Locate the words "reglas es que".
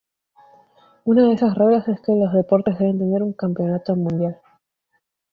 1.53-2.15